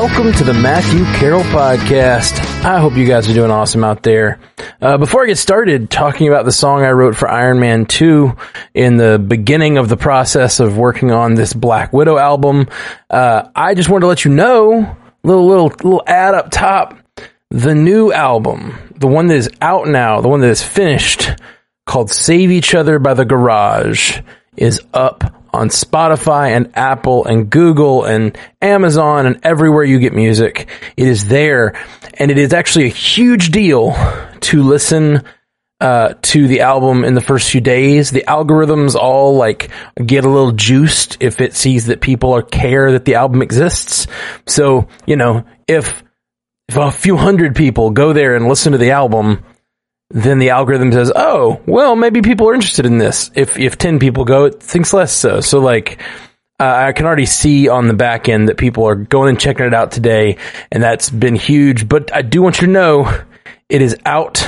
Welcome 0.00 0.32
to 0.32 0.44
the 0.44 0.54
Matthew 0.54 1.04
Carroll 1.18 1.42
Podcast. 1.42 2.38
I 2.64 2.80
hope 2.80 2.96
you 2.96 3.06
guys 3.06 3.28
are 3.28 3.34
doing 3.34 3.50
awesome 3.50 3.84
out 3.84 4.02
there. 4.02 4.40
Uh, 4.80 4.96
before 4.96 5.24
I 5.24 5.26
get 5.26 5.36
started 5.36 5.90
talking 5.90 6.26
about 6.26 6.46
the 6.46 6.52
song 6.52 6.82
I 6.84 6.92
wrote 6.92 7.16
for 7.16 7.28
Iron 7.28 7.60
Man 7.60 7.84
2 7.84 8.34
in 8.72 8.96
the 8.96 9.18
beginning 9.18 9.76
of 9.76 9.90
the 9.90 9.98
process 9.98 10.58
of 10.58 10.78
working 10.78 11.10
on 11.10 11.34
this 11.34 11.52
Black 11.52 11.92
Widow 11.92 12.16
album, 12.16 12.68
uh, 13.10 13.50
I 13.54 13.74
just 13.74 13.90
wanted 13.90 14.00
to 14.00 14.06
let 14.06 14.24
you 14.24 14.30
know, 14.30 14.96
little, 15.22 15.46
little, 15.46 15.66
little 15.66 16.02
ad 16.06 16.34
up 16.34 16.50
top, 16.50 16.96
the 17.50 17.74
new 17.74 18.10
album, 18.10 18.94
the 18.96 19.06
one 19.06 19.26
that 19.26 19.36
is 19.36 19.50
out 19.60 19.86
now, 19.86 20.22
the 20.22 20.28
one 20.30 20.40
that 20.40 20.48
is 20.48 20.62
finished, 20.62 21.28
called 21.84 22.10
Save 22.10 22.50
Each 22.50 22.74
Other 22.74 22.98
by 22.98 23.12
the 23.12 23.26
Garage, 23.26 24.18
is 24.56 24.80
up 24.94 25.39
on 25.52 25.68
Spotify 25.68 26.50
and 26.50 26.76
Apple 26.76 27.24
and 27.24 27.50
Google 27.50 28.04
and 28.04 28.36
Amazon 28.60 29.26
and 29.26 29.40
everywhere 29.42 29.84
you 29.84 29.98
get 29.98 30.12
music. 30.12 30.68
It 30.96 31.06
is 31.06 31.28
there. 31.28 31.74
And 32.14 32.30
it 32.30 32.38
is 32.38 32.52
actually 32.52 32.86
a 32.86 32.88
huge 32.88 33.50
deal 33.50 33.94
to 34.40 34.62
listen 34.62 35.22
uh, 35.80 36.14
to 36.20 36.46
the 36.46 36.60
album 36.60 37.04
in 37.04 37.14
the 37.14 37.20
first 37.20 37.50
few 37.50 37.60
days. 37.60 38.10
The 38.10 38.24
algorithms 38.28 38.94
all 38.94 39.36
like 39.36 39.70
get 40.04 40.24
a 40.24 40.28
little 40.28 40.52
juiced 40.52 41.16
if 41.20 41.40
it 41.40 41.54
sees 41.54 41.86
that 41.86 42.00
people 42.00 42.34
are 42.34 42.42
care 42.42 42.92
that 42.92 43.04
the 43.04 43.14
album 43.14 43.40
exists. 43.42 44.06
So, 44.46 44.88
you 45.06 45.16
know, 45.16 45.44
if, 45.66 46.02
if 46.68 46.76
a 46.76 46.90
few 46.90 47.16
hundred 47.16 47.56
people 47.56 47.90
go 47.90 48.12
there 48.12 48.36
and 48.36 48.46
listen 48.46 48.72
to 48.72 48.78
the 48.78 48.90
album, 48.90 49.42
then 50.10 50.38
the 50.38 50.50
algorithm 50.50 50.92
says, 50.92 51.12
"Oh, 51.14 51.60
well, 51.66 51.96
maybe 51.96 52.20
people 52.20 52.48
are 52.48 52.54
interested 52.54 52.86
in 52.86 52.98
this." 52.98 53.30
If 53.34 53.58
if 53.58 53.78
ten 53.78 53.98
people 53.98 54.24
go, 54.24 54.46
it 54.46 54.62
thinks 54.62 54.92
less 54.92 55.12
so. 55.12 55.40
So 55.40 55.60
like, 55.60 56.00
uh, 56.58 56.64
I 56.88 56.92
can 56.92 57.06
already 57.06 57.26
see 57.26 57.68
on 57.68 57.86
the 57.88 57.94
back 57.94 58.28
end 58.28 58.48
that 58.48 58.58
people 58.58 58.84
are 58.86 58.96
going 58.96 59.30
and 59.30 59.40
checking 59.40 59.66
it 59.66 59.74
out 59.74 59.92
today, 59.92 60.36
and 60.72 60.82
that's 60.82 61.10
been 61.10 61.36
huge. 61.36 61.88
But 61.88 62.12
I 62.14 62.22
do 62.22 62.42
want 62.42 62.60
you 62.60 62.66
to 62.66 62.72
know, 62.72 63.22
it 63.68 63.82
is 63.82 63.96
out. 64.04 64.46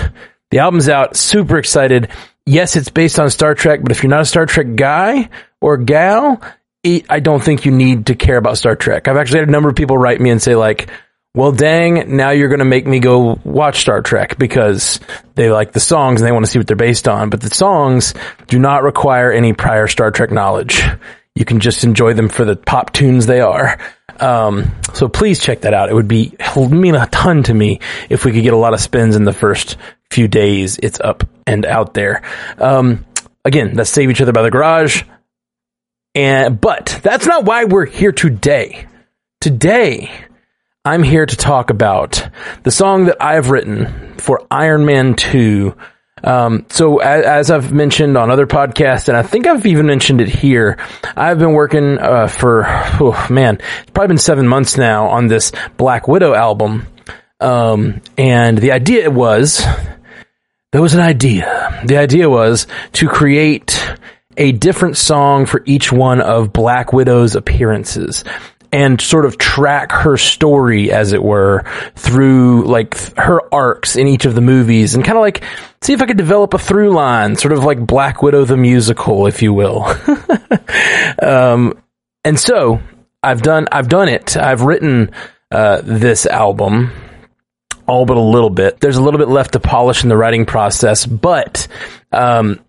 The 0.51 0.59
album's 0.59 0.89
out. 0.89 1.17
Super 1.17 1.59
excited. 1.59 2.09
Yes, 2.45 2.75
it's 2.75 2.91
based 2.91 3.21
on 3.21 3.31
Star 3.31 3.55
Trek, 3.55 3.81
but 3.83 3.93
if 3.93 4.03
you're 4.03 4.11
not 4.11 4.23
a 4.23 4.27
Star 4.27 4.47
Trek 4.47 4.75
guy 4.75 5.31
or 5.61 5.77
gal, 5.77 6.43
I 6.85 7.21
don't 7.21 7.43
think 7.43 7.65
you 7.65 7.71
need 7.71 8.07
to 8.07 8.17
care 8.17 8.37
about 8.37 8.59
Star 8.59 8.75
Trek. 8.75 9.07
I've 9.07 9.17
actually 9.17 9.39
had 9.39 9.49
a 9.49 9.53
number 9.53 9.69
of 9.69 9.77
people 9.77 9.97
write 9.97 10.21
me 10.21 10.31
and 10.31 10.43
say 10.43 10.57
like, 10.57 10.91
well, 11.35 11.53
dang, 11.53 12.17
now 12.17 12.31
you're 12.31 12.49
going 12.49 12.59
to 12.59 12.65
make 12.67 12.87
me 12.87 13.01
go 13.01 13.39
watch 13.43 13.81
Star 13.81 14.03
Trek 14.03 14.37
because 14.39 15.01
they 15.35 15.51
like 15.51 15.73
the 15.73 15.81
songs 15.81 16.21
and 16.21 16.29
they 16.29 16.33
want 16.33 16.45
to 16.45 16.51
see 16.51 16.59
what 16.59 16.67
they're 16.67 16.77
based 16.77 17.09
on. 17.09 17.31
But 17.31 17.41
the 17.41 17.49
songs 17.49 18.13
do 18.49 18.59
not 18.59 18.83
require 18.83 19.33
any 19.33 19.55
prior 19.55 19.87
Star 19.87 20.11
Trek 20.11 20.31
knowledge. 20.31 20.83
You 21.35 21.47
can 21.47 21.61
just 21.61 21.85
enjoy 21.85 22.13
them 22.13 22.29
for 22.29 22.45
the 22.45 22.57
pop 22.57 22.93
tunes 22.93 23.25
they 23.25 23.41
are. 23.41 23.79
Um, 24.21 24.73
so 24.93 25.09
please 25.09 25.41
check 25.41 25.63
that 25.63 25.73
out. 25.73 25.89
It 25.89 25.95
would 25.95 26.07
be 26.07 26.37
mean 26.57 26.95
a 26.95 27.07
ton 27.07 27.43
to 27.45 27.55
me 27.55 27.81
if 28.11 28.27
we 28.27 28.33
could 28.33 28.43
get 28.43 28.53
a 28.53 28.59
lot 28.59 28.75
of 28.75 28.81
spins 28.81 29.17
in 29.17 29.25
the 29.25 29.33
first 29.33 29.79
few 30.11 30.29
days. 30.29 30.79
It's 30.83 31.01
up 31.01 31.27
and 31.47 31.65
out 31.65 31.95
there. 31.95 32.23
Um, 32.59 33.07
again, 33.47 33.73
let's 33.75 33.89
save 33.89 34.11
each 34.11 34.21
other 34.21 34.33
by 34.33 34.43
the 34.43 34.51
garage. 34.51 35.05
And, 36.15 36.61
but 36.61 37.01
that's 37.03 37.27
not 37.27 37.47
why 37.47 37.65
we're 37.65 37.87
here 37.87 38.13
today. 38.13 38.87
Today, 39.41 40.11
I'm 40.85 41.05
here 41.05 41.25
to 41.25 41.37
talk 41.37 41.71
about 41.71 42.29
the 42.65 42.73
song 42.73 43.05
that 43.05 43.19
I've 43.21 43.51
written 43.51 44.17
for 44.19 44.45
Iron 44.51 44.85
Man 44.85 45.15
2. 45.15 45.77
Um, 46.25 46.67
so 46.71 46.99
as, 46.99 47.25
as, 47.25 47.51
I've 47.53 47.73
mentioned 47.73 48.17
on 48.17 48.33
other 48.33 48.49
podcasts, 48.49 49.07
and 49.07 49.17
I 49.17 49.23
think 49.23 49.47
I've 49.47 49.65
even 49.65 49.87
mentioned 49.87 50.21
it 50.21 50.29
here, 50.29 50.79
I've 51.17 51.39
been 51.39 51.53
working 51.53 51.99
uh, 52.01 52.27
for 52.27 52.65
oh 52.67 53.27
man, 53.31 53.61
it's 53.83 53.91
probably 53.93 54.09
been 54.09 54.19
seven 54.19 54.49
months 54.49 54.77
now 54.77 55.07
on 55.07 55.29
this 55.29 55.53
Black 55.77 56.09
Widow 56.09 56.35
album. 56.35 56.89
Um, 57.39 58.01
and 58.19 58.59
the 58.59 58.73
idea 58.73 59.09
was 59.09 59.65
there 60.73 60.83
was 60.83 60.95
an 60.95 61.01
idea. 61.01 61.81
The 61.87 61.99
idea 61.99 62.29
was 62.29 62.67
to 62.95 63.09
create 63.09 63.81
a 64.37 64.51
different 64.51 64.97
song 64.97 65.47
for 65.47 65.63
each 65.65 65.93
one 65.93 66.21
of 66.21 66.53
Black 66.53 66.93
Widow's 66.93 67.37
appearances 67.37 68.25
and 68.73 69.01
sort 69.01 69.27
of 69.27 69.37
track 69.37 69.93
her 69.93 70.17
story, 70.17 70.91
as 70.91 71.13
it 71.13 71.23
were, 71.23 71.65
through 71.95 72.65
like 72.65 72.97
her 73.17 73.41
arcs 73.55 73.97
in 73.97 74.09
each 74.09 74.25
of 74.25 74.35
the 74.35 74.41
movies 74.41 74.95
and 74.95 75.05
kind 75.05 75.19
of 75.19 75.23
like 75.23 75.45
see 75.83 75.93
if 75.93 76.01
I 76.01 76.07
could 76.07 76.17
develop 76.17 76.55
a 76.55 76.59
through 76.59 76.91
line, 76.91 77.37
sort 77.37 77.53
of 77.53 77.65
like 77.65 77.87
Black 77.87 78.23
Widow 78.23 78.45
the 78.45 78.57
musical, 78.57 79.27
if 79.27 79.43
you 79.43 79.53
will. 79.53 79.85
um, 81.23 81.75
and 82.25 82.41
so 82.41 82.81
I've 83.23 83.43
done, 83.43 83.69
I've 83.71 83.89
done 83.89 84.09
it. 84.09 84.37
I've 84.37 84.63
written, 84.63 85.11
uh, 85.51 85.83
this 85.85 86.25
album 86.25 86.93
all 87.87 88.07
but 88.07 88.17
a 88.17 88.21
little 88.21 88.49
bit. 88.49 88.81
There's 88.81 88.97
a 88.97 89.03
little 89.03 89.19
bit 89.19 89.29
left 89.29 89.53
to 89.53 89.61
polish 89.61 90.03
in 90.03 90.09
the 90.09 90.17
writing 90.17 90.47
process, 90.47 91.05
but, 91.05 91.69
um, 92.11 92.61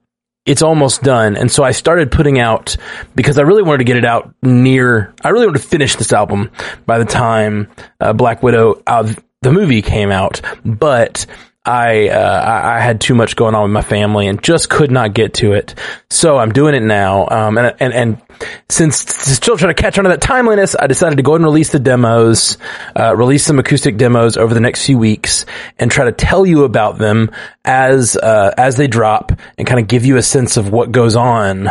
it's 0.45 0.61
almost 0.61 1.03
done. 1.03 1.37
And 1.37 1.51
so 1.51 1.63
I 1.63 1.71
started 1.71 2.11
putting 2.11 2.39
out 2.39 2.75
because 3.15 3.37
I 3.37 3.43
really 3.43 3.63
wanted 3.63 3.79
to 3.79 3.83
get 3.85 3.97
it 3.97 4.05
out 4.05 4.33
near, 4.41 5.13
I 5.23 5.29
really 5.29 5.45
wanted 5.45 5.61
to 5.61 5.67
finish 5.67 5.95
this 5.95 6.11
album 6.11 6.51
by 6.85 6.99
the 6.99 7.05
time 7.05 7.69
uh, 7.99 8.13
Black 8.13 8.43
Widow 8.43 8.81
uh, 8.85 9.13
the 9.41 9.51
movie 9.51 9.81
came 9.81 10.11
out. 10.11 10.41
But 10.65 11.25
I, 11.65 12.09
uh, 12.09 12.61
I 12.65 12.79
had 12.81 12.99
too 12.99 13.15
much 13.15 13.37
going 13.37 13.55
on 13.55 13.63
with 13.63 13.71
my 13.71 13.81
family 13.81 14.27
and 14.27 14.43
just 14.43 14.69
could 14.69 14.91
not 14.91 15.13
get 15.13 15.35
to 15.35 15.53
it. 15.53 15.75
So 16.09 16.37
I'm 16.37 16.51
doing 16.51 16.75
it 16.75 16.83
now. 16.83 17.25
Um, 17.29 17.57
and, 17.57 17.73
and, 17.79 17.93
and 17.93 18.21
since 18.69 18.97
still 18.97 19.57
trying 19.57 19.73
to 19.73 19.81
catch 19.81 19.97
on 19.97 20.03
to 20.03 20.09
that 20.09 20.21
timeliness, 20.21 20.75
I 20.77 20.87
decided 20.87 21.15
to 21.15 21.23
go 21.23 21.35
and 21.35 21.43
release 21.43 21.71
the 21.71 21.79
demos, 21.79 22.57
uh, 22.99 23.15
release 23.15 23.45
some 23.45 23.59
acoustic 23.59 23.95
demos 23.95 24.35
over 24.35 24.53
the 24.53 24.59
next 24.59 24.85
few 24.85 24.97
weeks 24.97 25.45
and 25.79 25.89
try 25.89 26.03
to 26.03 26.11
tell 26.11 26.45
you 26.45 26.65
about 26.65 26.97
them 26.97 27.31
as, 27.63 28.17
uh, 28.17 28.53
as 28.57 28.75
they 28.75 28.87
drop 28.87 29.31
and 29.57 29.65
kind 29.65 29.79
of 29.79 29.87
give 29.87 30.05
you 30.05 30.17
a 30.17 30.23
sense 30.23 30.57
of 30.57 30.69
what 30.69 30.91
goes 30.91 31.15
on, 31.15 31.67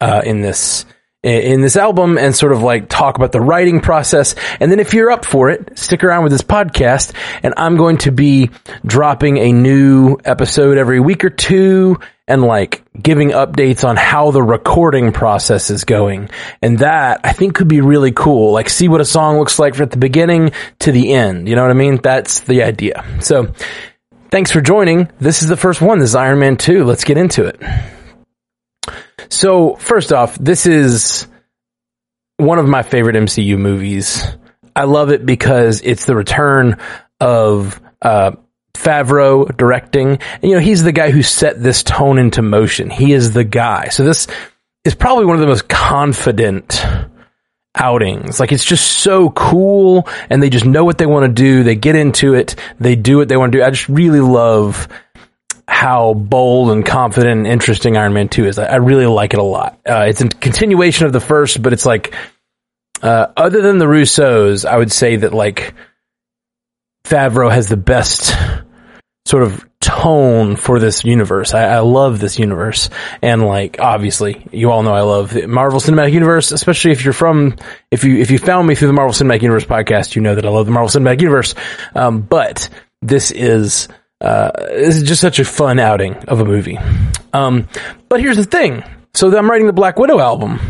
uh, 0.00 0.22
in 0.24 0.40
this, 0.40 0.86
in 1.22 1.60
this 1.60 1.76
album 1.76 2.18
and 2.18 2.34
sort 2.34 2.52
of 2.52 2.62
like 2.62 2.88
talk 2.88 3.16
about 3.16 3.30
the 3.30 3.40
writing 3.40 3.80
process. 3.80 4.34
And 4.58 4.72
then 4.72 4.80
if 4.80 4.92
you're 4.92 5.10
up 5.10 5.24
for 5.24 5.50
it, 5.50 5.78
stick 5.78 6.02
around 6.02 6.24
with 6.24 6.32
this 6.32 6.42
podcast 6.42 7.14
and 7.42 7.54
I'm 7.56 7.76
going 7.76 7.98
to 7.98 8.12
be 8.12 8.50
dropping 8.84 9.38
a 9.38 9.52
new 9.52 10.16
episode 10.24 10.78
every 10.78 10.98
week 10.98 11.24
or 11.24 11.30
two 11.30 12.00
and 12.26 12.42
like 12.42 12.82
giving 13.00 13.30
updates 13.30 13.88
on 13.88 13.96
how 13.96 14.32
the 14.32 14.42
recording 14.42 15.12
process 15.12 15.70
is 15.70 15.84
going. 15.84 16.28
And 16.60 16.80
that 16.80 17.20
I 17.22 17.32
think 17.32 17.54
could 17.54 17.68
be 17.68 17.80
really 17.80 18.12
cool. 18.12 18.52
Like 18.52 18.68
see 18.68 18.88
what 18.88 19.00
a 19.00 19.04
song 19.04 19.38
looks 19.38 19.58
like 19.60 19.76
from 19.76 19.90
the 19.90 19.98
beginning 19.98 20.50
to 20.80 20.90
the 20.90 21.12
end. 21.12 21.48
You 21.48 21.54
know 21.54 21.62
what 21.62 21.70
I 21.70 21.74
mean? 21.74 22.00
That's 22.02 22.40
the 22.40 22.64
idea. 22.64 23.04
So 23.20 23.52
thanks 24.30 24.50
for 24.50 24.60
joining. 24.60 25.08
This 25.20 25.42
is 25.42 25.48
the 25.48 25.56
first 25.56 25.80
one. 25.80 26.00
This 26.00 26.10
is 26.10 26.16
Iron 26.16 26.40
Man 26.40 26.56
2. 26.56 26.84
Let's 26.84 27.04
get 27.04 27.16
into 27.16 27.44
it. 27.44 27.60
So 29.32 29.76
first 29.76 30.12
off, 30.12 30.36
this 30.38 30.66
is 30.66 31.26
one 32.36 32.58
of 32.58 32.68
my 32.68 32.82
favorite 32.82 33.16
MCU 33.16 33.56
movies. 33.56 34.26
I 34.76 34.84
love 34.84 35.10
it 35.10 35.24
because 35.24 35.80
it's 35.82 36.04
the 36.04 36.14
return 36.14 36.76
of 37.18 37.80
uh, 38.02 38.32
Favreau 38.74 39.56
directing. 39.56 40.18
And, 40.42 40.44
you 40.44 40.52
know, 40.52 40.60
he's 40.60 40.82
the 40.82 40.92
guy 40.92 41.10
who 41.10 41.22
set 41.22 41.62
this 41.62 41.82
tone 41.82 42.18
into 42.18 42.42
motion. 42.42 42.90
He 42.90 43.12
is 43.12 43.32
the 43.32 43.42
guy. 43.42 43.88
So 43.88 44.04
this 44.04 44.26
is 44.84 44.94
probably 44.94 45.24
one 45.24 45.36
of 45.36 45.40
the 45.40 45.46
most 45.46 45.66
confident 45.66 46.84
outings. 47.74 48.38
Like 48.38 48.52
it's 48.52 48.64
just 48.64 48.86
so 48.86 49.30
cool 49.30 50.08
and 50.28 50.42
they 50.42 50.50
just 50.50 50.66
know 50.66 50.84
what 50.84 50.98
they 50.98 51.06
want 51.06 51.24
to 51.24 51.42
do. 51.42 51.62
They 51.62 51.74
get 51.74 51.96
into 51.96 52.34
it. 52.34 52.56
They 52.78 52.96
do 52.96 53.16
what 53.16 53.28
they 53.28 53.38
want 53.38 53.52
to 53.52 53.58
do. 53.58 53.64
I 53.64 53.70
just 53.70 53.88
really 53.88 54.20
love 54.20 54.88
how 55.82 56.14
bold 56.14 56.70
and 56.70 56.86
confident 56.86 57.38
and 57.38 57.46
interesting 57.46 57.96
Iron 57.96 58.12
Man 58.12 58.28
2 58.28 58.46
is. 58.46 58.56
I, 58.56 58.66
I 58.66 58.76
really 58.76 59.06
like 59.06 59.34
it 59.34 59.40
a 59.40 59.42
lot. 59.42 59.80
Uh, 59.84 60.06
it's 60.08 60.20
a 60.20 60.28
continuation 60.28 61.06
of 61.06 61.12
the 61.12 61.18
first, 61.18 61.60
but 61.60 61.72
it's 61.72 61.84
like, 61.84 62.14
uh, 63.02 63.26
other 63.36 63.62
than 63.62 63.78
the 63.78 63.86
Russos, 63.86 64.64
I 64.64 64.76
would 64.76 64.92
say 64.92 65.16
that 65.16 65.34
like 65.34 65.74
Favreau 67.04 67.50
has 67.50 67.68
the 67.68 67.76
best 67.76 68.32
sort 69.24 69.42
of 69.42 69.68
tone 69.80 70.54
for 70.54 70.78
this 70.78 71.04
universe. 71.04 71.52
I, 71.52 71.64
I, 71.64 71.78
love 71.80 72.20
this 72.20 72.38
universe. 72.38 72.88
And 73.20 73.42
like, 73.44 73.80
obviously, 73.80 74.46
you 74.52 74.70
all 74.70 74.84
know 74.84 74.94
I 74.94 75.00
love 75.00 75.32
the 75.32 75.48
Marvel 75.48 75.80
Cinematic 75.80 76.12
Universe, 76.12 76.52
especially 76.52 76.92
if 76.92 77.04
you're 77.04 77.12
from, 77.12 77.56
if 77.90 78.04
you, 78.04 78.18
if 78.18 78.30
you 78.30 78.38
found 78.38 78.68
me 78.68 78.76
through 78.76 78.86
the 78.86 78.94
Marvel 78.94 79.14
Cinematic 79.14 79.42
Universe 79.42 79.64
podcast, 79.64 80.14
you 80.14 80.22
know 80.22 80.36
that 80.36 80.46
I 80.46 80.48
love 80.48 80.66
the 80.66 80.72
Marvel 80.72 80.88
Cinematic 80.88 81.22
Universe. 81.22 81.56
Um, 81.96 82.20
but 82.20 82.68
this 83.00 83.32
is, 83.32 83.88
uh, 84.22 84.52
this 84.68 84.96
is 84.96 85.02
just 85.02 85.20
such 85.20 85.40
a 85.40 85.44
fun 85.44 85.80
outing 85.80 86.14
of 86.28 86.40
a 86.40 86.44
movie. 86.44 86.78
Um, 87.32 87.68
but 88.08 88.20
here's 88.20 88.36
the 88.36 88.44
thing. 88.44 88.84
So 89.14 89.36
I'm 89.36 89.50
writing 89.50 89.66
the 89.66 89.72
Black 89.72 89.98
Widow 89.98 90.20
album. 90.20 90.60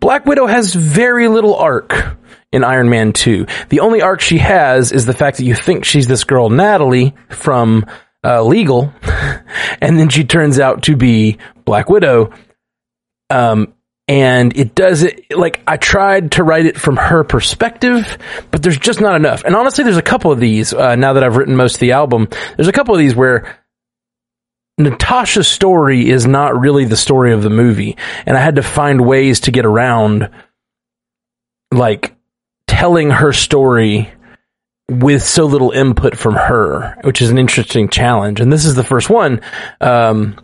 Black 0.00 0.26
Widow 0.26 0.46
has 0.46 0.74
very 0.74 1.28
little 1.28 1.54
arc 1.54 2.16
in 2.52 2.64
Iron 2.64 2.88
Man 2.88 3.12
2. 3.12 3.46
The 3.68 3.80
only 3.80 4.02
arc 4.02 4.20
she 4.20 4.38
has 4.38 4.90
is 4.90 5.06
the 5.06 5.14
fact 5.14 5.36
that 5.36 5.44
you 5.44 5.54
think 5.54 5.84
she's 5.84 6.08
this 6.08 6.24
girl 6.24 6.50
Natalie 6.50 7.14
from 7.28 7.86
uh, 8.24 8.42
Legal, 8.42 8.92
and 9.80 9.98
then 9.98 10.08
she 10.08 10.24
turns 10.24 10.58
out 10.58 10.82
to 10.84 10.96
be 10.96 11.38
Black 11.64 11.88
Widow. 11.88 12.32
Um, 13.30 13.74
and 14.08 14.56
it 14.56 14.74
does 14.74 15.02
it 15.02 15.36
like 15.36 15.62
I 15.66 15.76
tried 15.76 16.32
to 16.32 16.42
write 16.42 16.64
it 16.64 16.80
from 16.80 16.96
her 16.96 17.22
perspective, 17.22 18.18
but 18.50 18.62
there's 18.62 18.78
just 18.78 19.00
not 19.00 19.14
enough. 19.16 19.44
And 19.44 19.54
honestly, 19.54 19.84
there's 19.84 19.98
a 19.98 20.02
couple 20.02 20.32
of 20.32 20.40
these 20.40 20.72
uh, 20.72 20.96
now 20.96 21.12
that 21.12 21.22
I've 21.22 21.36
written 21.36 21.54
most 21.54 21.74
of 21.74 21.80
the 21.80 21.92
album. 21.92 22.28
There's 22.56 22.68
a 22.68 22.72
couple 22.72 22.94
of 22.94 22.98
these 22.98 23.14
where 23.14 23.58
Natasha's 24.78 25.46
story 25.46 26.08
is 26.08 26.26
not 26.26 26.58
really 26.58 26.86
the 26.86 26.96
story 26.96 27.34
of 27.34 27.42
the 27.42 27.50
movie, 27.50 27.98
and 28.24 28.36
I 28.36 28.40
had 28.40 28.56
to 28.56 28.62
find 28.62 29.06
ways 29.06 29.40
to 29.40 29.50
get 29.50 29.66
around 29.66 30.30
like 31.70 32.16
telling 32.66 33.10
her 33.10 33.32
story 33.32 34.10
with 34.90 35.22
so 35.22 35.44
little 35.44 35.70
input 35.70 36.16
from 36.16 36.34
her, 36.34 36.96
which 37.02 37.20
is 37.20 37.28
an 37.28 37.36
interesting 37.36 37.90
challenge. 37.90 38.40
And 38.40 38.50
this 38.50 38.64
is 38.64 38.74
the 38.74 38.84
first 38.84 39.10
one. 39.10 39.42
Um, 39.82 40.40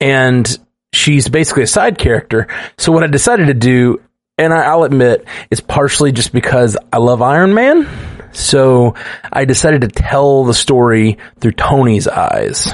and 0.00 0.58
she's 0.94 1.28
basically 1.28 1.62
a 1.64 1.68
side 1.68 1.98
character. 1.98 2.48
So 2.78 2.92
what 2.92 3.02
I 3.02 3.08
decided 3.08 3.46
to 3.46 3.54
do, 3.54 4.00
and 4.38 4.52
I, 4.52 4.74
will 4.74 4.84
admit, 4.84 5.26
it's 5.50 5.60
partially 5.60 6.12
just 6.12 6.32
because 6.32 6.76
I 6.92 6.98
love 6.98 7.22
Iron 7.22 7.54
Man. 7.54 7.88
So 8.32 8.94
I 9.32 9.44
decided 9.44 9.82
to 9.82 9.88
tell 9.88 10.44
the 10.44 10.54
story 10.54 11.18
through 11.40 11.52
Tony's 11.52 12.08
eyes. 12.08 12.72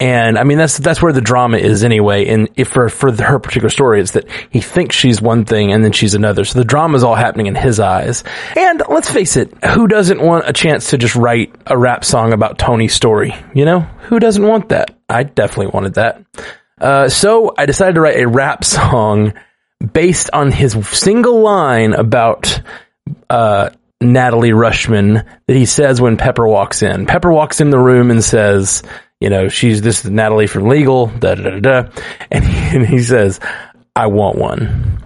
And 0.00 0.38
I 0.38 0.44
mean, 0.44 0.58
that's, 0.58 0.78
that's 0.78 1.02
where 1.02 1.12
the 1.12 1.20
drama 1.20 1.56
is 1.56 1.82
anyway. 1.82 2.26
And 2.26 2.48
if 2.54 2.68
for, 2.68 2.88
for 2.88 3.10
her 3.10 3.40
particular 3.40 3.68
story, 3.68 4.00
it's 4.00 4.12
that 4.12 4.28
he 4.50 4.60
thinks 4.60 4.94
she's 4.94 5.20
one 5.20 5.44
thing 5.44 5.72
and 5.72 5.82
then 5.82 5.90
she's 5.90 6.14
another. 6.14 6.44
So 6.44 6.60
the 6.60 6.64
drama 6.64 6.96
is 6.96 7.02
all 7.02 7.16
happening 7.16 7.46
in 7.46 7.56
his 7.56 7.80
eyes. 7.80 8.22
And 8.56 8.80
let's 8.88 9.10
face 9.10 9.36
it, 9.36 9.52
who 9.64 9.88
doesn't 9.88 10.20
want 10.20 10.48
a 10.48 10.52
chance 10.52 10.90
to 10.90 10.98
just 10.98 11.16
write 11.16 11.52
a 11.66 11.76
rap 11.76 12.04
song 12.04 12.32
about 12.32 12.58
Tony's 12.58 12.94
story? 12.94 13.34
You 13.54 13.64
know, 13.64 13.80
who 13.80 14.20
doesn't 14.20 14.46
want 14.46 14.68
that? 14.68 14.96
I 15.08 15.24
definitely 15.24 15.72
wanted 15.72 15.94
that. 15.94 16.22
Uh, 16.80 17.08
so 17.08 17.54
I 17.56 17.66
decided 17.66 17.94
to 17.94 18.00
write 18.00 18.20
a 18.20 18.28
rap 18.28 18.64
song 18.64 19.34
based 19.92 20.30
on 20.32 20.52
his 20.52 20.76
single 20.88 21.40
line 21.40 21.92
about, 21.94 22.60
uh, 23.30 23.70
Natalie 24.00 24.50
Rushman 24.50 25.24
that 25.46 25.56
he 25.56 25.66
says 25.66 26.00
when 26.00 26.16
Pepper 26.16 26.46
walks 26.46 26.82
in. 26.82 27.06
Pepper 27.06 27.32
walks 27.32 27.60
in 27.60 27.70
the 27.70 27.78
room 27.78 28.10
and 28.12 28.22
says, 28.22 28.82
you 29.20 29.30
know, 29.30 29.48
she's 29.48 29.82
this 29.82 30.04
is 30.04 30.10
Natalie 30.10 30.46
from 30.46 30.68
Legal, 30.68 31.06
da 31.06 31.34
da 31.34 31.50
da 31.50 31.60
da, 31.60 31.90
and 32.30 32.44
he, 32.44 32.76
and 32.76 32.86
he 32.86 33.00
says, 33.00 33.40
"I 33.96 34.06
want 34.06 34.38
one." 34.38 35.02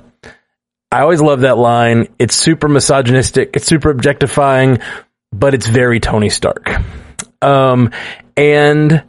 I 0.90 1.00
always 1.00 1.22
love 1.22 1.40
that 1.40 1.56
line. 1.56 2.08
It's 2.18 2.34
super 2.36 2.68
misogynistic. 2.68 3.56
It's 3.56 3.64
super 3.64 3.88
objectifying, 3.88 4.80
but 5.32 5.54
it's 5.54 5.66
very 5.66 6.00
Tony 6.00 6.28
Stark. 6.28 6.70
Um, 7.40 7.90
and 8.36 9.02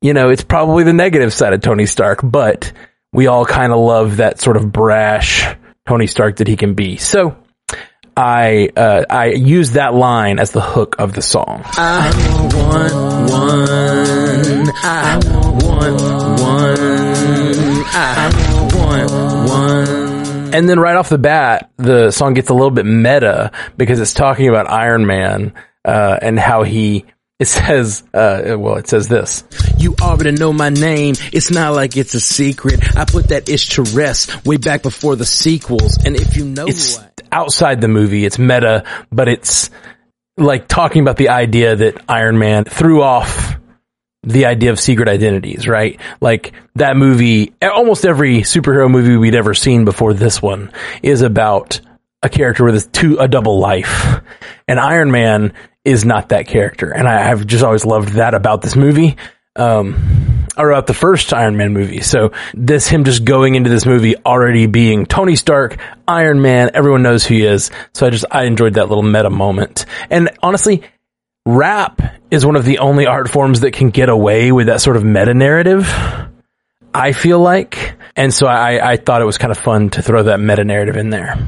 you 0.00 0.12
know, 0.12 0.30
it's 0.30 0.44
probably 0.44 0.84
the 0.84 0.92
negative 0.92 1.32
side 1.32 1.52
of 1.52 1.60
Tony 1.60 1.86
Stark, 1.86 2.20
but 2.22 2.72
we 3.12 3.26
all 3.26 3.46
kind 3.46 3.72
of 3.72 3.78
love 3.78 4.18
that 4.18 4.40
sort 4.40 4.56
of 4.56 4.72
brash 4.72 5.46
Tony 5.86 6.06
Stark 6.06 6.36
that 6.36 6.48
he 6.48 6.56
can 6.56 6.74
be. 6.74 6.96
So 6.96 7.36
I 8.16 8.70
uh, 8.76 9.04
I 9.08 9.26
use 9.26 9.72
that 9.72 9.94
line 9.94 10.38
as 10.38 10.50
the 10.50 10.60
hook 10.60 10.96
of 10.98 11.12
the 11.12 11.22
song. 11.22 11.62
I 11.64 12.10
want 12.54 13.30
one. 13.30 14.72
I 14.82 15.20
want 15.24 15.62
one. 15.62 16.76
I 17.92 18.30
want 18.74 19.50
one. 19.50 20.54
And 20.54 20.68
then 20.68 20.80
right 20.80 20.96
off 20.96 21.10
the 21.10 21.18
bat, 21.18 21.70
the 21.76 22.10
song 22.10 22.34
gets 22.34 22.48
a 22.48 22.54
little 22.54 22.70
bit 22.70 22.86
meta 22.86 23.52
because 23.76 24.00
it's 24.00 24.14
talking 24.14 24.48
about 24.48 24.70
Iron 24.70 25.04
Man 25.04 25.52
uh, 25.84 26.18
and 26.22 26.38
how 26.38 26.62
he 26.62 27.04
it 27.38 27.46
says, 27.46 28.02
uh, 28.14 28.56
well, 28.58 28.76
it 28.76 28.88
says 28.88 29.08
this. 29.08 29.44
You 29.76 29.94
already 30.00 30.32
know 30.32 30.52
my 30.52 30.70
name. 30.70 31.16
It's 31.32 31.50
not 31.50 31.74
like 31.74 31.96
it's 31.96 32.14
a 32.14 32.20
secret. 32.20 32.96
I 32.96 33.04
put 33.04 33.28
that 33.28 33.48
ish 33.48 33.70
to 33.70 33.82
rest 33.82 34.46
way 34.46 34.56
back 34.56 34.82
before 34.82 35.16
the 35.16 35.26
sequels. 35.26 35.98
And 36.02 36.16
if 36.16 36.36
you 36.36 36.46
know, 36.46 36.66
it's 36.66 36.98
outside 37.30 37.80
the 37.80 37.88
movie. 37.88 38.24
It's 38.24 38.38
meta, 38.38 38.84
but 39.10 39.28
it's 39.28 39.70
like 40.38 40.66
talking 40.66 41.02
about 41.02 41.16
the 41.18 41.28
idea 41.28 41.76
that 41.76 42.02
Iron 42.08 42.38
Man 42.38 42.64
threw 42.64 43.02
off 43.02 43.56
the 44.22 44.46
idea 44.46 44.72
of 44.72 44.80
secret 44.80 45.08
identities, 45.08 45.68
right? 45.68 46.00
Like 46.20 46.52
that 46.74 46.96
movie, 46.96 47.54
almost 47.62 48.04
every 48.04 48.40
superhero 48.40 48.90
movie 48.90 49.16
we'd 49.16 49.34
ever 49.34 49.54
seen 49.54 49.84
before 49.84 50.14
this 50.14 50.42
one 50.42 50.72
is 51.02 51.22
about 51.22 51.80
a 52.22 52.28
character 52.28 52.64
with 52.64 52.76
a 52.76 52.88
two, 52.88 53.18
a 53.18 53.28
double 53.28 53.58
life. 53.58 54.20
And 54.66 54.80
Iron 54.80 55.10
Man 55.12 55.52
is 55.86 56.04
not 56.04 56.30
that 56.30 56.48
character. 56.48 56.92
And 56.92 57.08
I 57.08 57.22
have 57.22 57.46
just 57.46 57.64
always 57.64 57.86
loved 57.86 58.14
that 58.14 58.34
about 58.34 58.60
this 58.60 58.74
movie. 58.74 59.16
Um, 59.54 60.46
or 60.58 60.70
about 60.70 60.86
the 60.86 60.94
first 60.94 61.32
Iron 61.32 61.56
Man 61.56 61.72
movie. 61.72 62.00
So 62.00 62.32
this, 62.54 62.88
him 62.88 63.04
just 63.04 63.24
going 63.24 63.54
into 63.54 63.70
this 63.70 63.86
movie 63.86 64.16
already 64.16 64.66
being 64.66 65.06
Tony 65.06 65.36
Stark, 65.36 65.78
Iron 66.08 66.42
Man, 66.42 66.70
everyone 66.74 67.02
knows 67.02 67.24
who 67.24 67.34
he 67.34 67.44
is. 67.44 67.70
So 67.94 68.06
I 68.06 68.10
just, 68.10 68.24
I 68.30 68.44
enjoyed 68.44 68.74
that 68.74 68.88
little 68.88 69.02
meta 69.02 69.30
moment. 69.30 69.86
And 70.10 70.30
honestly, 70.42 70.82
rap 71.46 72.02
is 72.30 72.44
one 72.44 72.56
of 72.56 72.64
the 72.64 72.78
only 72.78 73.06
art 73.06 73.30
forms 73.30 73.60
that 73.60 73.72
can 73.72 73.90
get 73.90 74.08
away 74.08 74.50
with 74.50 74.66
that 74.66 74.80
sort 74.80 74.96
of 74.96 75.04
meta 75.04 75.34
narrative. 75.34 75.86
I 76.92 77.12
feel 77.12 77.38
like. 77.38 77.96
And 78.16 78.32
so 78.32 78.46
I, 78.46 78.92
I 78.92 78.96
thought 78.96 79.20
it 79.20 79.26
was 79.26 79.38
kind 79.38 79.52
of 79.52 79.58
fun 79.58 79.90
to 79.90 80.02
throw 80.02 80.24
that 80.24 80.40
meta 80.40 80.64
narrative 80.64 80.96
in 80.96 81.10
there. 81.10 81.38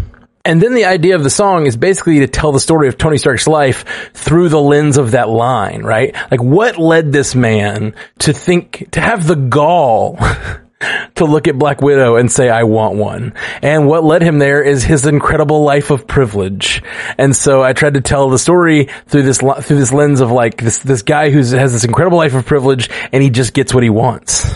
And 0.49 0.62
then 0.62 0.73
the 0.73 0.87
idea 0.87 1.15
of 1.15 1.23
the 1.23 1.29
song 1.29 1.67
is 1.67 1.77
basically 1.77 2.21
to 2.21 2.27
tell 2.27 2.53
the 2.53 2.59
story 2.59 2.89
of 2.89 2.97
Tony 2.97 3.19
Stark's 3.19 3.47
life 3.47 3.85
through 4.15 4.49
the 4.49 4.59
lens 4.59 4.97
of 4.97 5.11
that 5.11 5.29
line, 5.29 5.83
right? 5.83 6.17
Like 6.31 6.43
what 6.43 6.79
led 6.79 7.12
this 7.12 7.35
man 7.35 7.95
to 8.21 8.33
think, 8.33 8.89
to 8.93 9.00
have 9.03 9.27
the 9.27 9.37
gall 9.37 10.19
to 11.17 11.25
look 11.25 11.49
at 11.49 11.59
Black 11.59 11.81
Widow 11.83 12.17
and 12.17 12.31
say, 12.31 12.49
I 12.49 12.63
want 12.63 12.97
one. 12.97 13.35
And 13.63 13.87
what 13.87 14.05
led 14.05 14.23
him 14.23 14.39
there 14.39 14.63
is 14.63 14.85
his 14.85 15.07
incredible 15.07 15.63
life 15.65 15.91
of 15.91 16.07
privilege. 16.07 16.83
And 17.17 17.35
so 17.35 17.63
I 17.63 17.73
tried 17.73 17.95
to 17.95 18.01
tell 18.01 18.31
the 18.31 18.39
story 18.39 18.89
through 19.07 19.23
this, 19.23 19.39
through 19.39 19.79
this 19.79 19.93
lens 19.93 20.21
of 20.21 20.31
like 20.31 20.59
this, 20.59 20.79
this 20.79 21.03
guy 21.03 21.31
who 21.31 21.39
has 21.39 21.73
this 21.73 21.85
incredible 21.85 22.19
life 22.19 22.35
of 22.35 22.47
privilege 22.47 22.89
and 23.13 23.23
he 23.23 23.31
just 23.31 23.55
gets 23.55 23.75
what 23.75 23.83
he 23.83 23.91
wants. 23.91 24.49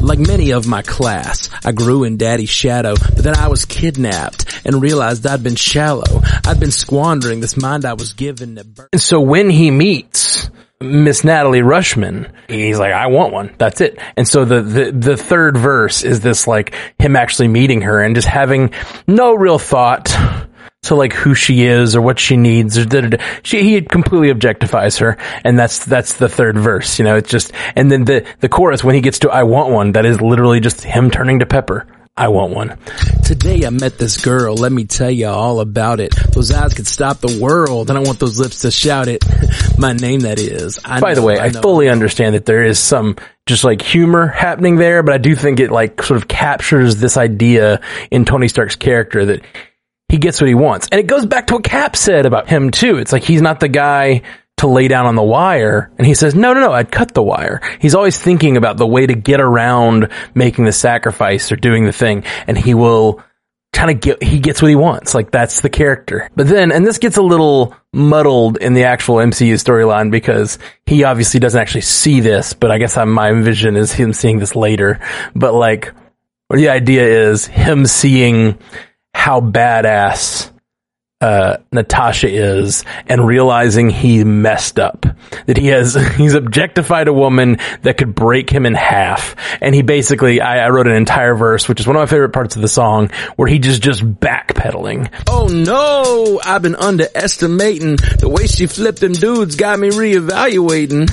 Like 0.00 0.18
many 0.18 0.52
of 0.52 0.66
my 0.66 0.82
class, 0.82 1.48
I 1.64 1.72
grew 1.72 2.04
in 2.04 2.16
daddy's 2.16 2.50
shadow, 2.50 2.94
but 2.96 3.24
then 3.24 3.36
I 3.36 3.48
was 3.48 3.64
kidnapped 3.64 4.62
and 4.64 4.80
realized 4.80 5.26
I'd 5.26 5.42
been 5.42 5.56
shallow. 5.56 6.22
I'd 6.46 6.60
been 6.60 6.70
squandering 6.70 7.40
this 7.40 7.56
mind 7.56 7.84
I 7.84 7.94
was 7.94 8.12
given. 8.12 8.58
And 8.92 9.00
so 9.00 9.20
when 9.20 9.50
he 9.50 9.70
meets 9.70 10.48
Miss 10.84 11.24
Natalie 11.24 11.60
Rushman, 11.60 12.30
he's 12.48 12.78
like, 12.78 12.92
I 12.92 13.06
want 13.06 13.32
one. 13.32 13.54
That's 13.58 13.80
it. 13.80 13.98
And 14.16 14.28
so 14.28 14.44
the, 14.44 14.62
the, 14.62 14.92
the 14.92 15.16
third 15.16 15.56
verse 15.56 16.04
is 16.04 16.20
this 16.20 16.46
like 16.46 16.74
him 16.98 17.16
actually 17.16 17.48
meeting 17.48 17.82
her 17.82 18.02
and 18.02 18.14
just 18.14 18.28
having 18.28 18.72
no 19.06 19.34
real 19.34 19.58
thought 19.58 20.14
to 20.84 20.94
like 20.94 21.12
who 21.12 21.34
she 21.34 21.64
is 21.64 21.96
or 21.96 22.02
what 22.02 22.18
she 22.18 22.36
needs 22.36 22.76
or 22.78 22.84
da, 22.84 23.00
da, 23.00 23.08
da. 23.08 23.24
she 23.42 23.62
he 23.62 23.80
completely 23.80 24.28
objectifies 24.28 25.00
her 25.00 25.16
and 25.42 25.58
that's 25.58 25.84
that's 25.86 26.14
the 26.14 26.28
third 26.28 26.58
verse 26.58 26.98
you 26.98 27.04
know 27.06 27.16
it's 27.16 27.30
just 27.30 27.52
and 27.74 27.90
then 27.90 28.04
the 28.04 28.26
the 28.40 28.50
chorus 28.50 28.84
when 28.84 28.94
he 28.94 29.00
gets 29.00 29.18
to 29.20 29.30
I 29.30 29.44
want 29.44 29.70
one 29.70 29.92
that 29.92 30.04
is 30.04 30.20
literally 30.20 30.60
just 30.60 30.84
him 30.84 31.10
turning 31.10 31.38
to 31.38 31.46
Pepper 31.46 31.86
I 32.16 32.28
want 32.28 32.54
one. 32.54 32.78
Today 33.24 33.66
I 33.66 33.70
met 33.70 33.98
this 33.98 34.20
girl. 34.20 34.54
Let 34.54 34.70
me 34.70 34.84
tell 34.84 35.10
you 35.10 35.26
all 35.26 35.58
about 35.58 35.98
it. 35.98 36.14
Those 36.32 36.52
eyes 36.52 36.72
could 36.72 36.86
stop 36.86 37.18
the 37.18 37.40
world, 37.40 37.90
and 37.90 37.98
I 37.98 38.02
want 38.02 38.20
those 38.20 38.38
lips 38.38 38.60
to 38.60 38.70
shout 38.70 39.08
it. 39.08 39.24
My 39.78 39.94
name, 39.94 40.20
that 40.20 40.38
is. 40.38 40.78
I 40.84 41.00
By 41.00 41.08
know, 41.08 41.14
the 41.16 41.22
way, 41.22 41.38
I, 41.40 41.46
I 41.46 41.50
fully 41.50 41.88
understand 41.88 42.36
that 42.36 42.46
there 42.46 42.62
is 42.62 42.78
some 42.78 43.16
just 43.46 43.64
like 43.64 43.82
humor 43.82 44.28
happening 44.28 44.76
there, 44.76 45.02
but 45.02 45.12
I 45.12 45.18
do 45.18 45.34
think 45.34 45.58
it 45.58 45.72
like 45.72 46.02
sort 46.04 46.22
of 46.22 46.28
captures 46.28 46.96
this 46.96 47.16
idea 47.16 47.80
in 48.12 48.24
Tony 48.24 48.46
Stark's 48.46 48.76
character 48.76 49.24
that 49.26 49.44
he 50.08 50.18
gets 50.18 50.40
what 50.40 50.46
he 50.46 50.54
wants. 50.54 50.88
And 50.92 51.00
it 51.00 51.08
goes 51.08 51.26
back 51.26 51.48
to 51.48 51.54
what 51.54 51.64
Cap 51.64 51.96
said 51.96 52.26
about 52.26 52.48
him 52.48 52.70
too. 52.70 52.98
It's 52.98 53.12
like 53.12 53.24
he's 53.24 53.42
not 53.42 53.58
the 53.58 53.68
guy 53.68 54.22
to 54.58 54.66
lay 54.66 54.88
down 54.88 55.06
on 55.06 55.16
the 55.16 55.22
wire. 55.22 55.90
And 55.98 56.06
he 56.06 56.14
says, 56.14 56.34
no, 56.34 56.52
no, 56.54 56.60
no, 56.60 56.72
I'd 56.72 56.90
cut 56.90 57.12
the 57.14 57.22
wire. 57.22 57.60
He's 57.80 57.94
always 57.94 58.18
thinking 58.18 58.56
about 58.56 58.76
the 58.76 58.86
way 58.86 59.06
to 59.06 59.14
get 59.14 59.40
around 59.40 60.08
making 60.34 60.64
the 60.64 60.72
sacrifice 60.72 61.50
or 61.50 61.56
doing 61.56 61.84
the 61.84 61.92
thing. 61.92 62.24
And 62.46 62.56
he 62.56 62.74
will 62.74 63.22
kind 63.72 63.90
of 63.90 64.00
get, 64.00 64.22
he 64.22 64.38
gets 64.38 64.62
what 64.62 64.68
he 64.68 64.76
wants. 64.76 65.14
Like 65.14 65.32
that's 65.32 65.60
the 65.60 65.68
character. 65.68 66.30
But 66.36 66.46
then, 66.46 66.70
and 66.70 66.86
this 66.86 66.98
gets 66.98 67.16
a 67.16 67.22
little 67.22 67.74
muddled 67.92 68.56
in 68.58 68.74
the 68.74 68.84
actual 68.84 69.16
MCU 69.16 69.54
storyline 69.54 70.10
because 70.10 70.58
he 70.86 71.02
obviously 71.02 71.40
doesn't 71.40 71.60
actually 71.60 71.80
see 71.80 72.20
this, 72.20 72.52
but 72.52 72.70
I 72.70 72.78
guess 72.78 72.96
I, 72.96 73.04
my 73.04 73.32
vision 73.32 73.76
is 73.76 73.92
him 73.92 74.12
seeing 74.12 74.38
this 74.38 74.54
later. 74.54 75.00
But 75.34 75.54
like, 75.54 75.92
the 76.50 76.68
idea 76.68 77.28
is 77.28 77.46
him 77.46 77.86
seeing 77.86 78.58
how 79.12 79.40
badass 79.40 80.50
uh, 81.24 81.56
Natasha 81.72 82.28
is 82.28 82.84
and 83.06 83.26
realizing 83.26 83.88
he 83.88 84.24
messed 84.24 84.78
up. 84.78 85.06
That 85.46 85.56
he 85.56 85.68
has, 85.68 85.94
he's 86.16 86.34
objectified 86.34 87.08
a 87.08 87.14
woman 87.14 87.58
that 87.80 87.96
could 87.96 88.14
break 88.14 88.50
him 88.50 88.66
in 88.66 88.74
half. 88.74 89.34
And 89.62 89.74
he 89.74 89.80
basically, 89.80 90.42
I, 90.42 90.66
I, 90.66 90.68
wrote 90.68 90.86
an 90.86 90.94
entire 90.94 91.34
verse, 91.34 91.66
which 91.66 91.80
is 91.80 91.86
one 91.86 91.96
of 91.96 92.00
my 92.00 92.06
favorite 92.06 92.34
parts 92.34 92.56
of 92.56 92.62
the 92.62 92.68
song, 92.68 93.08
where 93.36 93.48
he 93.48 93.58
just, 93.58 93.80
just 93.80 94.04
backpedaling. 94.04 95.10
Oh 95.26 95.46
no, 95.46 96.40
I've 96.44 96.60
been 96.60 96.76
underestimating 96.76 97.96
the 97.96 98.28
way 98.28 98.46
she 98.46 98.66
flipped 98.66 99.00
them 99.00 99.12
dudes 99.12 99.56
got 99.56 99.78
me 99.78 99.88
reevaluating. 99.88 101.08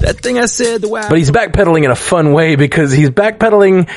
That 0.00 0.18
thing 0.20 0.38
I 0.38 0.44
said, 0.44 0.82
the 0.82 0.88
way 0.88 1.00
But 1.08 1.16
he's 1.16 1.30
backpedaling 1.30 1.84
in 1.84 1.90
a 1.90 1.96
fun 1.96 2.34
way 2.34 2.56
because 2.56 2.92
he's 2.92 3.08
backpedaling 3.08 3.88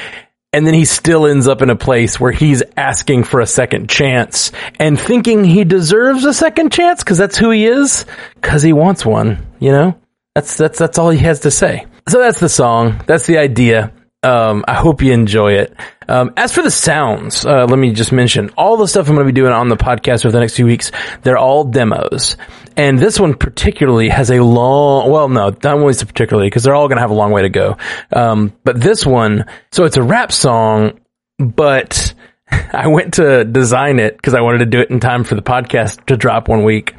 and 0.54 0.66
then 0.66 0.74
he 0.74 0.86
still 0.86 1.25
ends 1.25 1.48
up 1.48 1.62
in 1.62 1.70
a 1.70 1.75
place 1.75 2.20
where 2.20 2.32
he's 2.32 2.63
asking 2.75 3.24
for 3.25 3.39
a 3.39 3.48
second 3.48 3.89
chance 3.89 4.51
and 4.80 5.00
thinking 5.00 5.44
he 5.44 5.63
deserves 5.63 6.25
a 6.25 6.34
second 6.34 6.72
chance 6.72 7.04
because 7.04 7.18
that's 7.18 7.38
who 7.38 7.51
he 7.51 7.66
is 7.66 8.06
because 8.36 8.63
he 8.63 8.74
wants 8.74 9.06
one 9.06 9.48
you 9.60 9.72
know? 9.72 10.00
That's 10.36 10.58
that's 10.58 10.77
that's 10.77 10.98
all 10.98 11.10
he 11.10 11.20
has 11.20 11.42
to 11.42 11.51
say. 11.51 11.86
So 12.08 12.20
that's 12.20 12.39
the 12.39 12.50
song. 12.50 13.01
That's 13.08 13.25
the 13.25 13.38
idea. 13.38 13.92
Um, 14.24 14.66
I 14.68 14.75
hope 14.75 15.01
you 15.01 15.12
enjoy 15.12 15.54
it. 15.54 15.75
Um, 16.07 16.33
as 16.37 16.53
for 16.53 16.61
the 16.61 16.71
sounds, 16.71 17.45
uh, 17.45 17.65
let 17.65 17.77
me 17.77 17.91
just 17.91 18.11
mention 18.11 18.49
all 18.57 18.77
the 18.77 18.87
stuff 18.87 19.09
I'm 19.09 19.15
going 19.15 19.27
to 19.27 19.33
be 19.33 19.35
doing 19.35 19.51
on 19.51 19.69
the 19.69 19.77
podcast 19.77 20.25
over 20.25 20.31
the 20.31 20.39
next 20.39 20.55
few 20.55 20.65
weeks. 20.65 20.91
They're 21.23 21.37
all 21.37 21.63
demos, 21.65 22.37
and 22.75 22.99
this 22.99 23.19
one 23.19 23.33
particularly 23.33 24.09
has 24.09 24.31
a 24.31 24.43
long. 24.43 25.09
Well, 25.11 25.29
no, 25.29 25.49
not 25.49 25.65
always 25.65 26.03
particularly 26.03 26.47
because 26.47 26.63
they're 26.63 26.75
all 26.75 26.87
going 26.87 26.97
to 26.97 27.01
have 27.01 27.11
a 27.11 27.15
long 27.15 27.31
way 27.31 27.43
to 27.43 27.49
go. 27.49 27.77
Um, 28.11 28.53
but 28.63 28.79
this 28.79 29.05
one, 29.05 29.45
so 29.71 29.85
it's 29.85 29.97
a 29.97 30.03
rap 30.03 30.31
song, 30.31 30.99
but 31.37 32.13
I 32.51 32.87
went 32.87 33.15
to 33.15 33.43
design 33.43 33.99
it 33.99 34.15
because 34.15 34.33
I 34.33 34.41
wanted 34.41 34.59
to 34.59 34.65
do 34.65 34.79
it 34.79 34.89
in 34.89 34.99
time 34.99 35.23
for 35.23 35.35
the 35.35 35.41
podcast 35.41 36.05
to 36.05 36.17
drop 36.17 36.47
one 36.47 36.63
week 36.63 36.95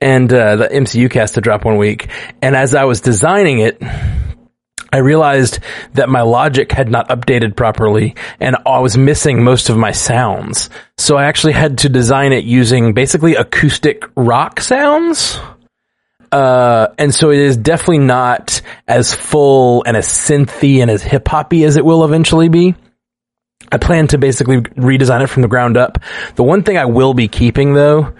and 0.00 0.32
uh, 0.32 0.56
the 0.56 0.68
MCU 0.68 1.10
cast 1.10 1.34
to 1.34 1.40
drop 1.40 1.64
one 1.64 1.76
week. 1.76 2.08
And 2.42 2.56
as 2.56 2.74
I 2.74 2.84
was 2.84 3.00
designing 3.00 3.60
it. 3.60 3.82
I 4.92 4.98
realized 4.98 5.58
that 5.94 6.08
my 6.08 6.22
logic 6.22 6.72
had 6.72 6.88
not 6.90 7.08
updated 7.08 7.56
properly 7.56 8.14
and 8.40 8.56
I 8.64 8.78
was 8.80 8.96
missing 8.96 9.44
most 9.44 9.68
of 9.68 9.76
my 9.76 9.92
sounds. 9.92 10.70
So 10.96 11.16
I 11.16 11.24
actually 11.24 11.52
had 11.52 11.78
to 11.78 11.88
design 11.88 12.32
it 12.32 12.44
using 12.44 12.94
basically 12.94 13.34
acoustic 13.34 14.04
rock 14.16 14.60
sounds. 14.60 15.38
Uh, 16.32 16.88
and 16.98 17.14
so 17.14 17.30
it 17.30 17.38
is 17.38 17.56
definitely 17.56 17.98
not 17.98 18.60
as 18.86 19.14
full 19.14 19.82
and 19.86 19.96
as 19.96 20.06
synthy 20.06 20.78
and 20.78 20.90
as 20.90 21.02
hip 21.02 21.28
hoppy 21.28 21.64
as 21.64 21.76
it 21.76 21.84
will 21.84 22.04
eventually 22.04 22.48
be. 22.48 22.74
I 23.70 23.76
plan 23.76 24.06
to 24.08 24.18
basically 24.18 24.60
redesign 24.60 25.22
it 25.22 25.26
from 25.26 25.42
the 25.42 25.48
ground 25.48 25.76
up. 25.76 25.98
The 26.36 26.42
one 26.42 26.62
thing 26.62 26.78
I 26.78 26.86
will 26.86 27.12
be 27.12 27.28
keeping 27.28 27.74
though 27.74 28.14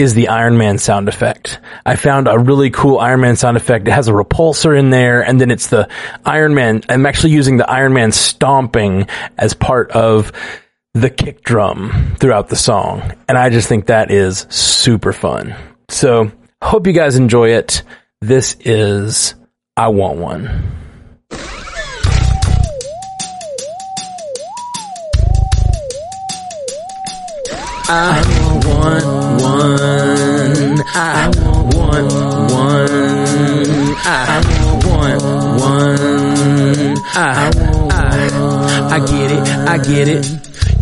is 0.00 0.14
the 0.14 0.28
Iron 0.28 0.56
Man 0.56 0.78
sound 0.78 1.08
effect. 1.08 1.60
I 1.84 1.94
found 1.94 2.26
a 2.26 2.38
really 2.38 2.70
cool 2.70 2.98
Iron 2.98 3.20
Man 3.20 3.36
sound 3.36 3.58
effect. 3.58 3.86
It 3.86 3.90
has 3.90 4.08
a 4.08 4.12
repulsor 4.12 4.76
in 4.78 4.88
there, 4.88 5.20
and 5.20 5.38
then 5.38 5.50
it's 5.50 5.66
the 5.66 5.90
Iron 6.24 6.54
Man. 6.54 6.82
I'm 6.88 7.04
actually 7.04 7.32
using 7.32 7.58
the 7.58 7.70
Iron 7.70 7.92
Man 7.92 8.10
stomping 8.10 9.08
as 9.36 9.52
part 9.52 9.90
of 9.90 10.32
the 10.94 11.10
kick 11.10 11.42
drum 11.42 12.16
throughout 12.18 12.48
the 12.48 12.56
song. 12.56 13.12
And 13.28 13.36
I 13.36 13.50
just 13.50 13.68
think 13.68 13.86
that 13.86 14.10
is 14.10 14.46
super 14.48 15.12
fun. 15.12 15.54
So, 15.90 16.32
hope 16.62 16.86
you 16.86 16.94
guys 16.94 17.16
enjoy 17.16 17.50
it. 17.50 17.82
This 18.22 18.56
is 18.60 19.34
I 19.76 19.88
Want 19.88 20.16
One. 20.16 20.78
I 27.92 28.62
want 28.64 29.04
one. 29.04 29.29
I 29.62 31.30
want 31.74 32.12
one. 32.50 32.90
I 34.06 34.42
want 34.86 35.22
one. 35.60 36.96
I, 37.12 37.50
I, 37.90 38.88
I 38.90 38.98
get 39.06 39.30
it. 39.30 39.48
I 39.68 39.78
get 39.78 40.08
it. 40.08 40.26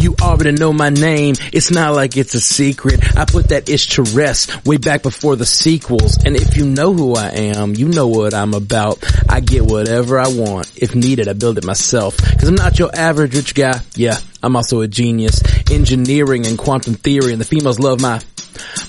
You 0.00 0.14
already 0.22 0.52
know 0.52 0.72
my 0.72 0.90
name. 0.90 1.34
It's 1.52 1.72
not 1.72 1.96
like 1.96 2.16
it's 2.16 2.34
a 2.34 2.40
secret. 2.40 3.16
I 3.16 3.24
put 3.24 3.48
that 3.48 3.68
ish 3.68 3.88
to 3.96 4.02
rest 4.04 4.64
way 4.64 4.76
back 4.76 5.02
before 5.02 5.34
the 5.34 5.44
sequels. 5.44 6.24
And 6.24 6.36
if 6.36 6.56
you 6.56 6.64
know 6.66 6.92
who 6.94 7.16
I 7.16 7.30
am, 7.30 7.74
you 7.74 7.88
know 7.88 8.06
what 8.06 8.32
I'm 8.32 8.54
about. 8.54 9.02
I 9.28 9.40
get 9.40 9.64
whatever 9.64 10.20
I 10.20 10.28
want. 10.28 10.72
If 10.76 10.94
needed, 10.94 11.26
I 11.26 11.32
build 11.32 11.58
it 11.58 11.64
myself. 11.64 12.16
Cause 12.16 12.48
I'm 12.48 12.54
not 12.54 12.78
your 12.78 12.94
average 12.94 13.34
rich 13.34 13.56
guy. 13.56 13.80
Yeah, 13.96 14.18
I'm 14.40 14.54
also 14.54 14.82
a 14.82 14.88
genius. 14.88 15.42
Engineering 15.68 16.46
and 16.46 16.56
quantum 16.56 16.94
theory 16.94 17.32
and 17.32 17.40
the 17.40 17.44
females 17.44 17.80
love 17.80 18.00
my 18.00 18.20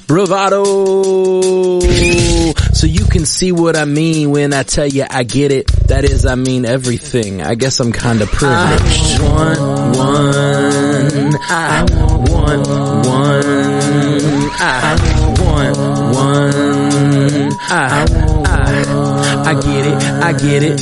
bravado. 0.08 0.64
So 2.74 2.88
you 2.88 3.06
can 3.06 3.26
see 3.26 3.52
what 3.52 3.76
I 3.76 3.86
mean 3.86 4.32
when 4.32 4.54
I 4.54 4.64
tell 4.64 4.88
you 4.88 5.06
I 5.10 5.24
get 5.24 5.52
it. 5.52 5.68
That 5.88 6.06
is, 6.06 6.26
I 6.26 6.36
mean 6.36 6.66
everything. 6.66 7.42
I 7.42 7.56
guess 7.56 7.80
I'm 7.80 7.92
kinda 7.92 8.26
privileged. 8.26 9.20
I 9.20 9.24
want 9.24 9.60
one. 9.98 11.36
I 11.50 11.86
want 12.30 12.68
one. 12.68 13.46
I 14.62 14.96
want 15.42 15.78
one. 16.16 17.54
I, 17.72 18.06
I, 18.46 19.44
I 19.46 19.54
get 19.54 19.86
it. 19.86 20.04
I 20.04 20.34
get 20.34 20.64
it. 20.64 20.82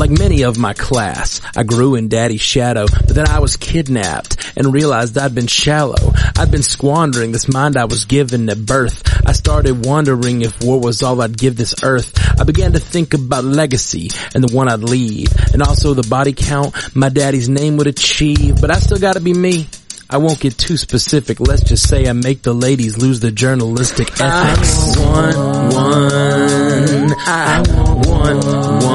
Like 0.00 0.10
many 0.18 0.44
of 0.44 0.56
my 0.56 0.72
class, 0.72 1.42
I 1.54 1.62
grew 1.62 1.94
in 1.94 2.08
daddy's 2.08 2.40
shadow, 2.40 2.86
but 2.88 3.14
then 3.14 3.28
I 3.28 3.40
was 3.40 3.56
kidnapped 3.56 4.54
and 4.56 4.72
realized 4.72 5.18
I'd 5.18 5.34
been 5.34 5.46
shallow. 5.46 6.14
I'd 6.38 6.50
been 6.50 6.62
squandering 6.62 7.32
this 7.32 7.52
mind 7.52 7.76
I 7.76 7.84
was 7.84 8.06
given 8.06 8.48
at 8.48 8.64
birth. 8.64 9.02
I 9.26 9.32
started 9.32 9.84
wondering 9.84 10.40
if 10.40 10.64
war 10.64 10.80
was 10.80 11.02
all 11.02 11.20
I'd 11.20 11.36
give 11.36 11.56
this 11.56 11.74
earth. 11.82 12.14
I 12.40 12.44
began 12.44 12.72
to 12.72 12.78
think 12.78 13.12
about 13.12 13.44
legacy 13.44 14.08
and 14.34 14.42
the 14.42 14.56
one 14.56 14.70
I'd 14.70 14.80
leave, 14.80 15.28
and 15.52 15.62
also 15.62 15.92
the 15.92 16.08
body 16.08 16.32
count 16.32 16.74
my 16.96 17.10
daddy's 17.10 17.50
name 17.50 17.76
would 17.76 17.86
achieve, 17.86 18.58
but 18.58 18.70
I 18.70 18.78
still 18.78 18.98
gotta 18.98 19.20
be 19.20 19.34
me. 19.34 19.66
I 20.08 20.16
won't 20.16 20.40
get 20.40 20.56
too 20.56 20.78
specific. 20.78 21.40
Let's 21.40 21.62
just 21.62 21.86
say 21.86 22.08
I 22.08 22.14
make 22.14 22.40
the 22.40 22.54
ladies 22.54 22.96
lose 22.96 23.20
their 23.20 23.30
journalistic 23.30 24.18
ethics. 24.18 24.96
I 24.96 25.04
want 25.04 25.74
one. 25.74 27.14
I 27.26 27.62
want 28.08 28.44
one. 28.46 28.89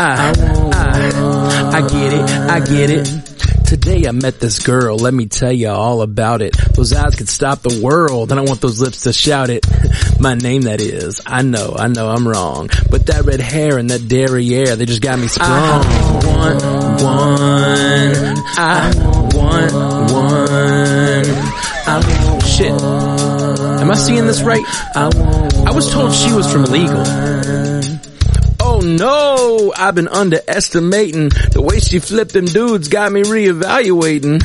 I, 0.00 0.32
I, 0.72 1.70
I 1.76 1.80
get 1.82 2.12
it. 2.14 2.30
I 2.30 2.60
get 2.60 2.90
it. 2.90 3.66
Today 3.66 4.08
I 4.08 4.12
met 4.12 4.40
this 4.40 4.58
girl, 4.58 4.96
let 4.96 5.14
me 5.14 5.26
tell 5.26 5.52
you 5.52 5.68
all 5.68 6.02
about 6.02 6.42
it. 6.42 6.56
Those 6.74 6.92
eyes 6.92 7.14
could 7.14 7.28
stop 7.28 7.60
the 7.60 7.80
world, 7.82 8.32
and 8.32 8.40
I 8.40 8.42
want 8.42 8.60
those 8.60 8.80
lips 8.80 9.02
to 9.02 9.12
shout 9.12 9.50
it. 9.50 9.64
My 10.20 10.34
name 10.34 10.62
that 10.62 10.80
is. 10.80 11.20
I 11.24 11.42
know, 11.42 11.76
I 11.78 11.88
know 11.88 12.08
I'm 12.08 12.26
wrong. 12.26 12.68
But 12.90 13.06
that 13.06 13.24
red 13.26 13.40
hair 13.40 13.78
and 13.78 13.90
that 13.90 14.08
derriere, 14.08 14.74
they 14.74 14.86
just 14.86 15.02
got 15.02 15.18
me 15.18 15.28
sprung. 15.28 15.50
I 15.50 15.76
want 16.24 16.62
one. 17.02 18.44
I 18.56 18.92
want 19.34 19.72
one. 20.12 21.30
I 21.86 22.24
want 22.24 22.42
shit. 22.44 22.72
Am 22.72 23.90
I 23.90 23.94
seeing 23.94 24.26
this 24.26 24.42
right? 24.42 24.64
I 24.96 25.72
was 25.72 25.92
told 25.92 26.12
she 26.14 26.32
was 26.32 26.50
from 26.50 26.64
legal. 26.64 27.69
No, 28.96 29.72
I've 29.76 29.94
been 29.94 30.08
underestimating 30.08 31.28
the 31.28 31.62
way 31.62 31.80
she 31.80 31.98
flipped 31.98 32.32
them 32.32 32.44
dudes 32.44 32.88
got 32.88 33.12
me 33.12 33.22
reevaluating. 33.22 34.40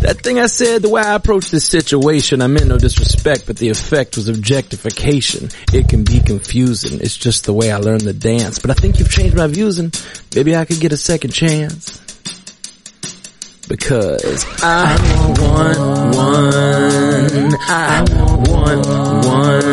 That 0.00 0.20
thing 0.22 0.38
I 0.38 0.46
said, 0.46 0.82
the 0.82 0.88
way 0.88 1.02
I 1.02 1.14
approached 1.14 1.50
this 1.50 1.64
situation, 1.64 2.40
I 2.42 2.46
meant 2.46 2.68
no 2.68 2.78
disrespect, 2.78 3.46
but 3.46 3.56
the 3.56 3.70
effect 3.70 4.16
was 4.16 4.28
objectification. 4.28 5.48
It 5.72 5.88
can 5.88 6.04
be 6.04 6.20
confusing. 6.20 7.00
It's 7.00 7.16
just 7.16 7.44
the 7.44 7.52
way 7.52 7.70
I 7.72 7.78
learned 7.78 8.02
the 8.02 8.12
dance. 8.12 8.58
But 8.58 8.70
I 8.70 8.74
think 8.74 8.98
you've 8.98 9.10
changed 9.10 9.36
my 9.36 9.46
views 9.46 9.78
and 9.78 9.94
maybe 10.34 10.54
I 10.56 10.64
could 10.64 10.80
get 10.80 10.92
a 10.92 10.96
second 10.96 11.32
chance. 11.32 12.04
Because 13.68 14.46
I 14.62 14.96
want 15.38 15.78
one, 16.16 17.54
I 17.68 18.04
want 18.08 18.46
one, 19.26 19.64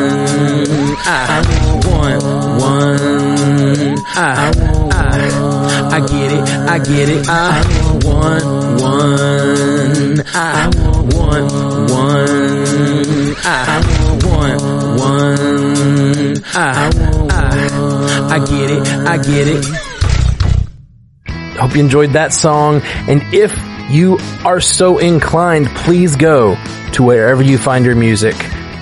I 1.08 1.42
want 1.86 2.24
one, 2.62 3.35
I, 3.78 4.54
I, 4.92 5.90
I 5.92 6.00
get 6.00 6.32
it, 6.32 6.50
I 6.50 6.80
get 6.80 7.10
it, 7.10 7.28
I 7.28 7.62
want 8.06 8.46
one, 8.82 8.82
One. 8.82 10.24
I 10.34 10.70
want 10.78 11.14
one, 11.14 11.48
One. 11.92 13.36
I 13.44 13.82
want 14.24 14.26
one, 14.26 14.98
One. 14.98 16.44
I, 16.54 16.90
I, 17.32 18.30
I 18.32 18.40
get 18.40 18.72
it, 18.72 18.88
I 18.88 19.18
get 19.18 19.48
it. 19.48 19.66
Hope 21.60 21.76
you 21.76 21.82
enjoyed 21.82 22.12
that 22.14 22.34
song, 22.34 22.82
and 23.10 23.22
if 23.34 23.58
you 23.90 24.18
are 24.46 24.62
so 24.62 24.98
inclined, 25.00 25.68
please 25.68 26.16
go 26.16 26.56
to 26.94 27.04
wherever 27.04 27.44
you 27.44 27.58
find 27.58 27.86
your 27.86 27.96
music, 27.96 28.36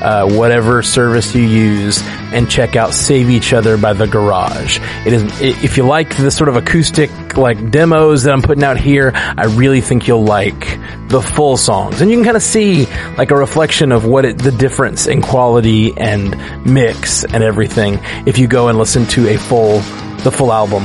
uh, 0.04 0.28
whatever 0.28 0.82
service 0.84 1.34
you 1.36 1.44
use, 1.44 2.02
and 2.34 2.50
check 2.50 2.76
out 2.76 2.94
"Save 2.94 3.30
Each 3.30 3.54
Other" 3.54 3.78
by 3.78 3.94
The 3.94 4.08
Garage. 4.08 4.80
It 5.06 5.14
is 5.14 5.42
if 5.42 5.78
you 5.78 5.84
like 5.84 6.18
the 6.18 6.32
sort 6.32 6.50
of 6.50 6.56
acoustic 6.56 7.38
like 7.38 7.72
demos 7.72 8.24
that 8.24 8.34
I'm 8.34 8.42
putting 8.42 8.64
out 8.64 8.78
here, 8.78 9.12
I 9.14 9.46
really 9.46 9.82
think 9.82 10.08
you'll 10.08 10.26
like 10.26 10.80
the 11.10 11.22
full 11.22 11.58
songs, 11.58 12.02
and 12.02 12.10
you 12.10 12.18
can 12.18 12.26
kind 12.26 12.38
of 12.38 12.44
see 12.44 12.86
like 13.18 13.32
a 13.32 13.36
reflection 13.36 13.92
of 13.92 14.06
what 14.06 14.26
it, 14.26 14.38
the 14.38 14.52
difference 14.52 15.08
in 15.08 15.22
quality 15.22 15.94
and 15.98 16.36
mix 16.66 17.24
and 17.24 17.44
everything 17.44 18.00
if 18.26 18.38
you 18.38 18.48
go 18.48 18.68
and 18.68 18.78
listen 18.78 19.06
to 19.08 19.30
a 19.30 19.38
full 19.38 19.80
the 20.24 20.32
full 20.32 20.52
album 20.52 20.84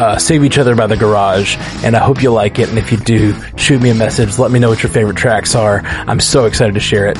uh, 0.00 0.18
Save 0.18 0.44
Each 0.44 0.58
Other 0.58 0.74
by 0.74 0.86
The 0.86 0.96
Garage, 0.96 1.56
and 1.84 1.94
I 1.94 2.00
hope 2.00 2.22
you 2.22 2.32
like 2.32 2.58
it. 2.58 2.70
And 2.70 2.78
if 2.78 2.90
you 2.90 2.98
do, 2.98 3.34
shoot 3.56 3.82
me 3.82 3.90
a 3.90 3.94
message. 3.94 4.38
Let 4.38 4.50
me 4.50 4.58
know 4.58 4.70
what 4.70 4.82
your 4.82 4.90
favorite 4.90 5.16
tracks 5.16 5.54
are. 5.54 5.82
I'm 5.84 6.20
so 6.20 6.46
excited 6.46 6.74
to 6.74 6.80
share 6.80 7.06
it. 7.06 7.18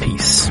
Peace. 0.00 0.50